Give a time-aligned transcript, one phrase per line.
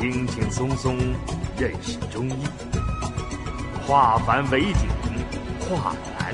[0.00, 0.96] 轻轻松松
[1.58, 2.44] 认识中医，
[3.84, 4.88] 化繁为简，
[5.58, 6.32] 化难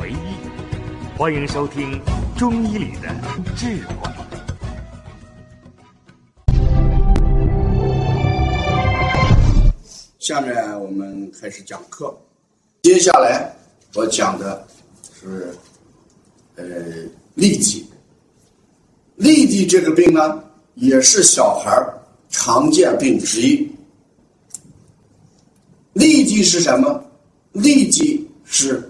[0.00, 1.16] 为易。
[1.16, 2.02] 欢迎收听
[2.36, 3.08] 《中医里的
[3.54, 3.94] 智慧》。
[10.18, 12.12] 下面我们开始讲课。
[12.82, 13.54] 接下来
[13.94, 14.66] 我讲的
[15.16, 15.56] 是
[16.56, 16.64] 呃
[17.36, 17.88] 痢疾。
[19.16, 20.42] 痢疾这个病呢，
[20.74, 21.96] 也是小孩儿
[22.28, 23.70] 常见病之一。
[25.94, 27.02] 痢疾是什么？
[27.54, 28.86] 痢疾是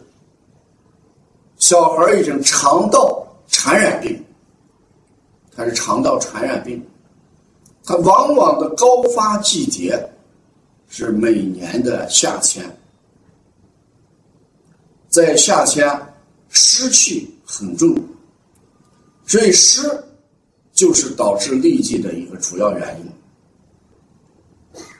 [1.58, 4.20] 小孩一种肠道传染病，
[5.54, 6.84] 它是肠道传染病，
[7.84, 9.96] 它往往的高发季节
[10.88, 12.64] 是每年的夏天，
[15.08, 15.88] 在夏天
[16.48, 17.96] 湿气很重，
[19.26, 19.88] 所以湿
[20.72, 23.06] 就是导致痢疾的一个主要原因。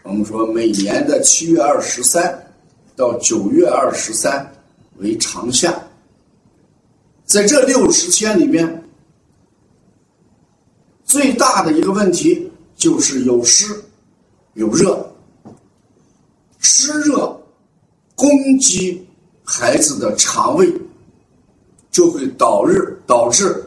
[0.03, 2.55] 我们说，每年的七月二十三
[2.95, 4.51] 到九月二十三
[4.99, 5.83] 为长夏，
[7.25, 8.85] 在这六十天里面，
[11.05, 13.67] 最大的一个问题就是有湿
[14.55, 15.13] 有热，
[16.59, 17.41] 湿热
[18.15, 19.07] 攻击
[19.45, 20.73] 孩子的肠胃，
[21.91, 23.65] 就会导致导致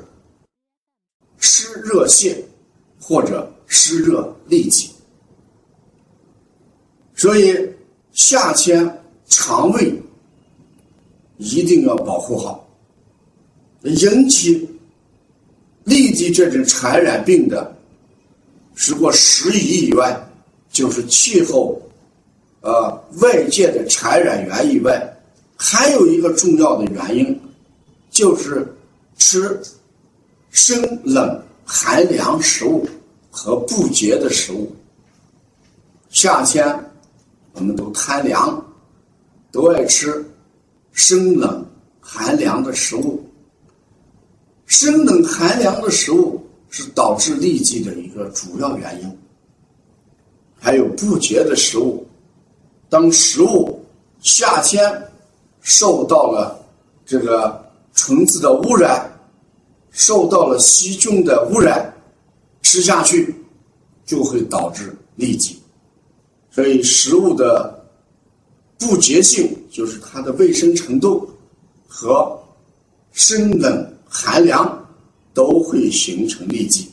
[1.37, 2.35] 湿热泻
[3.01, 4.91] 或者湿热痢疾。
[7.19, 7.53] 所以
[8.13, 8.89] 夏天
[9.27, 9.93] 肠胃
[11.35, 12.65] 一定要保护好。
[13.81, 14.65] 引起
[15.83, 17.75] 痢疾这种传染病的，
[18.73, 20.17] 除过食宜以外，
[20.71, 21.77] 就是气候，
[22.61, 22.89] 呃，
[23.21, 24.97] 外界的传染源以外，
[25.57, 27.37] 还有一个重要的原因，
[28.09, 28.65] 就是
[29.17, 29.59] 吃
[30.51, 32.87] 生冷寒凉食物
[33.29, 34.73] 和不洁的食物。
[36.09, 36.65] 夏天
[37.53, 38.63] 我们都贪凉，
[39.51, 40.25] 都爱吃
[40.91, 41.65] 生冷
[41.99, 43.23] 寒凉的食物。
[44.65, 49.17] 生冷寒凉的食物是导致痢疾的一个主要原因，
[50.59, 52.05] 还有不洁的食物。
[52.87, 53.83] 当食物
[54.21, 55.11] 夏天
[55.61, 56.63] 受到了
[57.05, 59.11] 这个虫子的污染，
[59.91, 61.91] 受到了细菌的污染，
[62.61, 63.35] 吃下去
[64.05, 65.58] 就会导致痢疾。
[66.51, 67.85] 所以，食物的
[68.77, 71.29] 不洁性就是它的卫生程度
[71.87, 72.37] 和
[73.11, 73.93] 生冷。
[74.11, 74.87] 寒凉
[75.35, 76.89] 都会形成痢疾，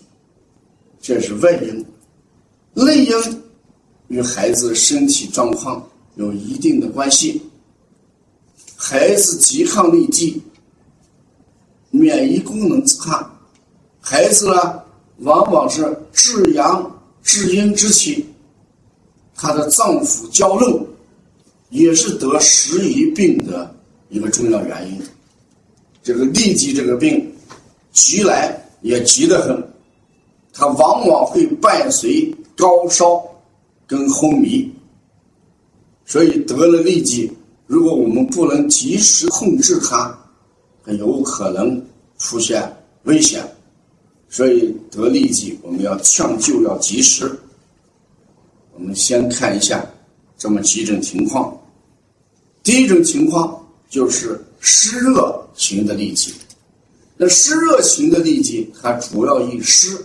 [1.00, 1.86] 这是外因。
[2.74, 3.42] 内因
[4.08, 5.82] 与孩子身体状况
[6.16, 7.40] 有一定的关系。
[8.76, 10.42] 孩子抵抗力低，
[11.90, 13.34] 免疫功能差，
[13.98, 14.82] 孩子呢
[15.20, 18.26] 往往是至阳至阴之气，
[19.36, 20.86] 他的脏腑娇嫩，
[21.68, 23.74] 也是得食宜病的
[24.08, 24.98] 一个重要原因。
[26.02, 27.30] 这个痢疾这个病，
[27.92, 29.62] 急来也急得很，
[30.52, 33.22] 它往往会伴随高烧
[33.86, 34.72] 跟昏迷，
[36.04, 37.30] 所以得了痢疾，
[37.66, 40.16] 如果我们不能及时控制它，
[40.82, 41.84] 很有可能
[42.18, 42.62] 出现
[43.02, 43.46] 危险。
[44.28, 47.30] 所以得痢疾，我们要抢救要及时。
[48.78, 49.84] 我们先看一下
[50.38, 51.56] 这么几种情况。
[52.62, 55.42] 第一种情况就是湿热。
[55.58, 56.34] 型的痢疾，
[57.16, 59.96] 那湿热型的痢疾，它主要以湿、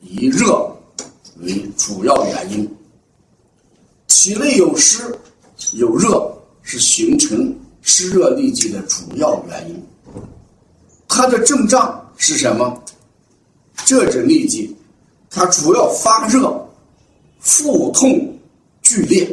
[0.00, 0.72] 以热
[1.40, 2.76] 为主要原因。
[4.06, 5.02] 体内有湿
[5.72, 6.32] 有热，
[6.62, 9.82] 是形成湿热痢疾的主要原因。
[11.08, 12.80] 它的症状是什么？
[13.84, 14.76] 这种痢疾，
[15.28, 16.61] 它主要发热、
[17.42, 18.10] 腹痛
[18.80, 19.28] 剧烈，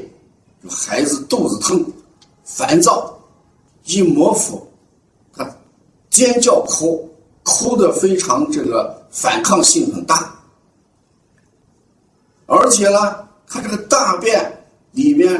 [0.67, 1.85] 孩子肚子疼、
[2.43, 3.17] 烦躁、
[3.85, 4.67] 一模糊。
[6.09, 7.07] 尖叫哭，
[7.43, 10.35] 哭的非常这个反抗性很大，
[12.47, 15.31] 而且呢，他这个大便里面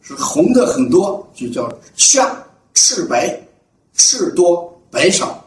[0.00, 2.40] 是红的很多，就叫下
[2.72, 3.36] 赤白，
[3.94, 5.44] 赤多白少。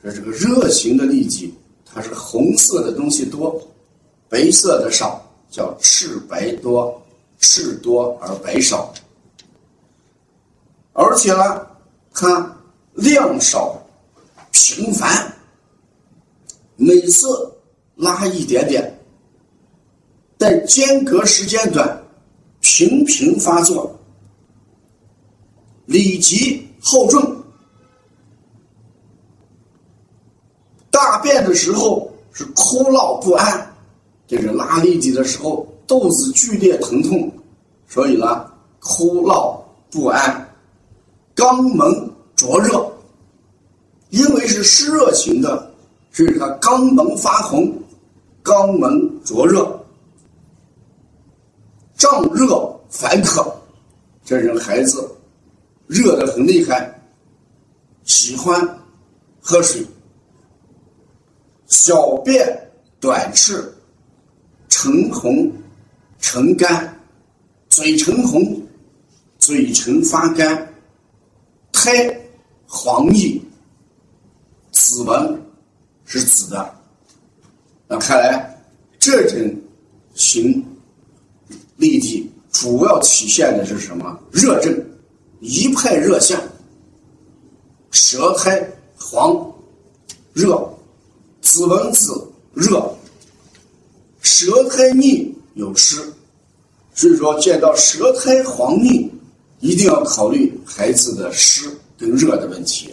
[0.00, 1.52] 这这个热型的痢疾，
[1.84, 3.60] 它是红色的东西多，
[4.28, 7.00] 白色的少，叫赤白多，
[7.38, 8.92] 赤多而白少。
[10.92, 11.66] 而且呢，
[12.12, 12.54] 它。
[12.94, 13.80] 量少
[14.50, 15.32] 频繁，
[16.74, 17.28] 每次
[17.94, 19.00] 拉一点点，
[20.36, 22.02] 但间隔时间短，
[22.60, 23.96] 频频发作，
[25.86, 27.40] 里急后重，
[30.90, 33.76] 大便的时候是哭闹不安，
[34.28, 37.32] 这个拉痢疾的时候，肚子剧烈疼痛，
[37.88, 38.44] 所以呢，
[38.78, 39.58] 哭闹
[39.90, 40.54] 不安，
[41.34, 42.92] 肛门灼热，
[44.10, 45.72] 因为是湿热型的，
[46.12, 47.72] 所以它肛门发红，
[48.44, 49.66] 肛门灼热，
[51.96, 53.50] 胀热烦渴，
[54.26, 55.10] 这人孩子
[55.86, 56.94] 热的很厉害，
[58.04, 58.78] 喜欢
[59.40, 59.82] 喝水，
[61.66, 62.70] 小便
[63.00, 63.72] 短赤。
[64.68, 65.50] 唇红、
[66.20, 67.00] 唇干、
[67.68, 68.62] 嘴唇红、
[69.38, 70.74] 嘴唇发干、
[71.72, 72.20] 苔
[72.66, 73.42] 黄腻、
[74.70, 75.42] 紫纹
[76.04, 76.74] 是紫的。
[77.86, 78.62] 那看来
[78.98, 79.38] 这种
[80.14, 80.62] 型
[81.78, 84.18] 痢疾主要体现的是什么？
[84.30, 84.76] 热症，
[85.40, 86.38] 一派热象，
[87.90, 88.68] 舌苔
[88.98, 89.50] 黄、
[90.34, 90.68] 热、
[91.40, 92.12] 紫纹紫
[92.52, 92.94] 热。
[94.20, 96.12] 舌苔腻有湿，
[96.94, 99.10] 所以说见到舌苔黄腻，
[99.60, 102.92] 一定要考虑孩子的湿跟热的问题。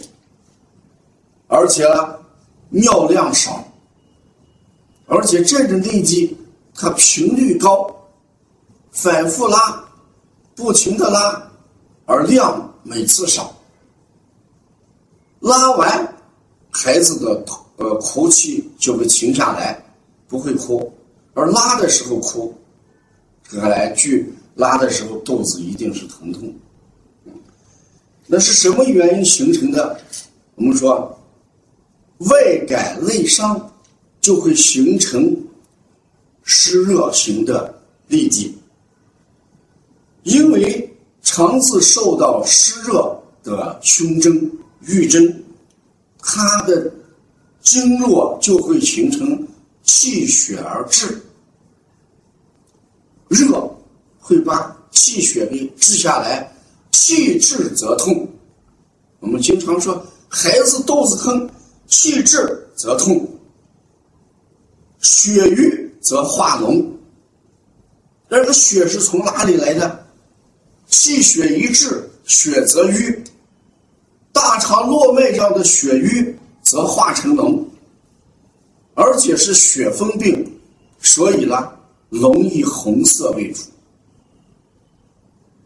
[1.48, 2.18] 而且呢，
[2.70, 3.64] 尿量少，
[5.06, 6.36] 而且这种痢疾
[6.74, 7.88] 它频率高，
[8.90, 9.84] 反复拉，
[10.54, 11.50] 不停的拉，
[12.04, 13.54] 而量每次少。
[15.38, 16.14] 拉完，
[16.70, 17.44] 孩子的
[17.76, 19.80] 呃哭泣就会停下来，
[20.26, 20.92] 不会哭。
[21.36, 22.54] 而拉的时候哭，
[23.44, 26.50] 看来据拉的时候肚子一定是疼痛。
[28.26, 30.00] 那是什么原因形成的？
[30.54, 31.14] 我们说，
[32.20, 33.70] 外感内伤
[34.18, 35.36] 就会形成
[36.42, 38.56] 湿热型的痢疾，
[40.22, 40.90] 因为
[41.20, 44.50] 肠子受到湿热的熏蒸、
[44.86, 45.44] 郁蒸，
[46.18, 46.90] 它的
[47.60, 49.46] 经络就会形成
[49.82, 51.20] 气血而滞。
[53.28, 53.76] 热
[54.18, 56.50] 会把气血给治下来，
[56.92, 58.28] 气滞则痛。
[59.20, 61.48] 我们经常说，孩子肚子疼，
[61.86, 63.28] 气滞则痛，
[65.00, 66.84] 血瘀则化脓。
[68.28, 70.06] 那个血是从哪里来的？
[70.88, 73.24] 气血一滞，血则瘀，
[74.32, 77.64] 大肠络脉上的血瘀则化成脓，
[78.94, 80.58] 而且是血风病，
[81.00, 81.72] 所以呢。
[82.08, 83.62] 容易红色为主，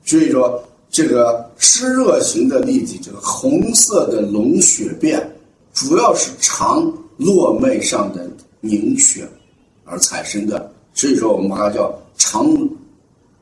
[0.05, 5.21] 所以说这个湿热型的痢疾，这个红色的脓血便，
[5.75, 8.29] 主要是肠络脉上的
[8.61, 9.29] 凝血
[9.85, 10.73] 而产生的。
[10.95, 12.47] 所以说我们把它叫肠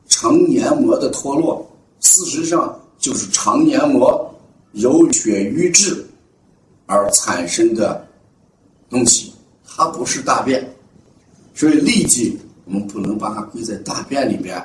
[0.07, 1.65] 肠黏膜的脱落，
[2.01, 4.29] 事实上就是肠黏膜
[4.73, 6.05] 有血瘀滞
[6.85, 8.05] 而产生的
[8.89, 9.31] 东西，
[9.65, 10.69] 它不是大便，
[11.55, 12.37] 所以痢疾。
[12.69, 14.63] 我们不能把它归在大便里边，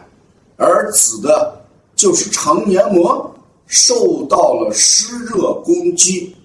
[0.58, 1.58] 而指的
[1.96, 3.34] 就是肠黏膜
[3.66, 6.36] 受到了湿热攻击，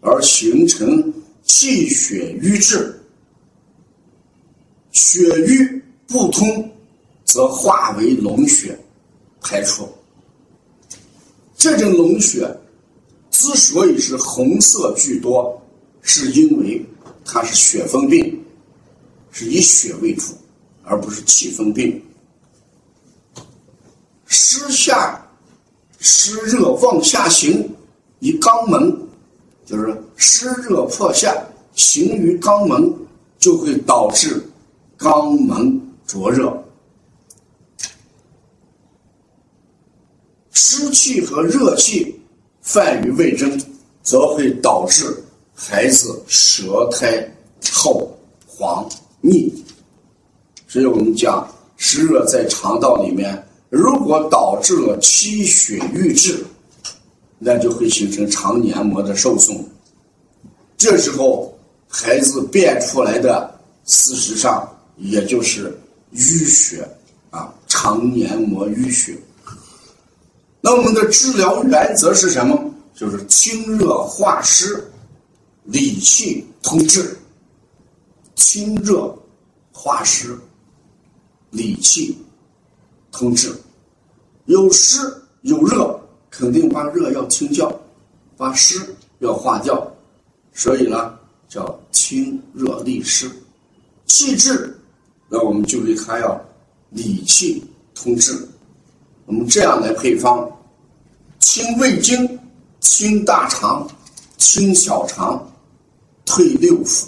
[0.00, 1.14] 而形成
[1.44, 3.00] 气血瘀滞，
[4.90, 6.68] 血瘀不通，
[7.24, 8.76] 则化为脓血
[9.40, 9.88] 排出。
[11.56, 12.52] 这种脓血
[13.30, 15.62] 之所以是红色居多，
[16.02, 16.84] 是因为
[17.24, 18.44] 它是血风病，
[19.30, 20.32] 是以血为主。
[20.88, 22.00] 而不是气风病，
[24.26, 25.20] 湿下
[25.98, 27.68] 湿热往下行，
[28.20, 28.96] 于肛门，
[29.64, 31.36] 就是湿热破下
[31.74, 32.94] 行于肛门，
[33.36, 34.40] 就会导致
[34.96, 36.56] 肛门灼热。
[40.52, 42.14] 湿气和热气
[42.62, 43.60] 泛于胃中，
[44.04, 45.04] 则会导致
[45.52, 47.28] 孩子舌苔
[47.72, 48.16] 厚
[48.46, 48.88] 黄
[49.20, 49.52] 腻。
[50.66, 51.46] 所以我们讲
[51.76, 56.44] 湿热在肠道里面，如果导致了气血瘀滞，
[57.38, 59.56] 那就会形成肠黏膜的受损。
[60.76, 61.56] 这时候
[61.88, 65.78] 孩子便出来的，事实上也就是
[66.14, 66.86] 淤血
[67.30, 69.16] 啊，肠黏膜淤血。
[70.60, 72.58] 那我们的治疗原则是什么？
[72.94, 74.82] 就是清热化湿，
[75.64, 77.16] 理气通滞。
[78.34, 79.14] 清热
[79.70, 80.36] 化湿。
[81.56, 82.14] 理气
[83.10, 83.50] 通治，
[84.44, 84.98] 有湿
[85.40, 85.98] 有热，
[86.30, 87.74] 肯定把热要清掉，
[88.36, 89.90] 把湿要化掉，
[90.52, 93.30] 所以呢叫清热利湿。
[94.04, 94.76] 气滞，
[95.30, 96.38] 那我们就为它要
[96.90, 98.46] 理气通治。
[99.24, 100.48] 我们这样来配方：
[101.40, 102.38] 清胃经、
[102.80, 103.88] 清大肠、
[104.36, 105.50] 清小肠，
[106.26, 107.06] 退六腑。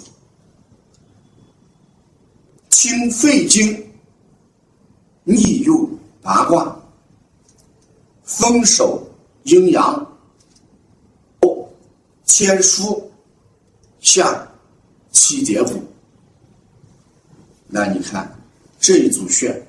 [2.69, 3.88] 清肺经，
[5.29, 5.87] 逆右
[6.23, 6.75] 八卦，
[8.23, 9.01] 丰收
[9.43, 10.05] 阴阳。
[12.25, 13.03] 天枢
[13.99, 14.47] 下
[15.11, 15.73] 七节骨，
[17.67, 18.33] 那你看
[18.79, 19.61] 这一组穴，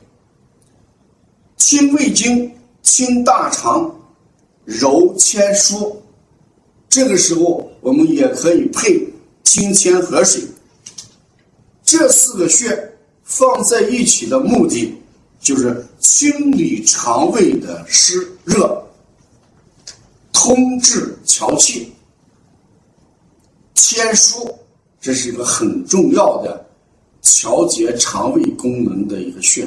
[1.57, 2.49] 清胃经、
[2.81, 3.93] 清大肠、
[4.65, 5.97] 揉天枢。
[6.89, 9.05] 这个时候我们也可以配
[9.43, 10.41] 清天河水。
[11.83, 14.95] 这四个穴放在一起的目的，
[15.41, 18.81] 就是清理肠胃的湿热，
[20.33, 21.91] 通治调气。
[23.75, 24.55] 天枢，
[25.01, 26.65] 这是一个很重要的
[27.23, 29.67] 调节肠胃功能的一个穴。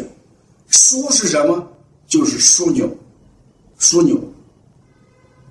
[0.69, 1.67] 枢是什么？
[2.07, 2.87] 就是枢纽，
[3.79, 4.17] 枢纽。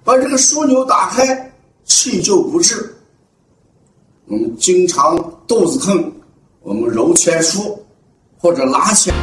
[0.04, 1.52] 把这个枢纽打开，
[1.84, 2.94] 气就不滞。
[4.26, 6.12] 我们经常肚子疼，
[6.60, 7.76] 我们揉天枢
[8.38, 9.14] 或者拉天。